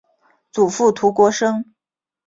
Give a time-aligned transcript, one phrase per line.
[0.51, 1.75] 祖父涂国升。